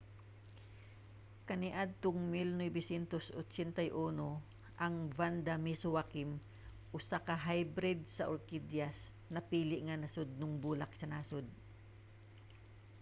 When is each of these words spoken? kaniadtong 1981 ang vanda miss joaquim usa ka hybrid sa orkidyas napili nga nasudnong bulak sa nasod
kaniadtong 1.47 2.19
1981 2.33 3.93
ang 4.85 4.95
vanda 5.17 5.55
miss 5.65 5.81
joaquim 5.89 6.29
usa 6.97 7.17
ka 7.27 7.35
hybrid 7.47 7.99
sa 8.17 8.23
orkidyas 8.33 8.97
napili 9.35 9.77
nga 9.85 9.95
nasudnong 10.03 10.53
bulak 10.63 10.91
sa 10.99 11.09
nasod 11.13 11.45